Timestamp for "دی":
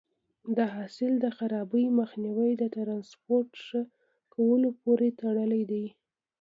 5.71-5.85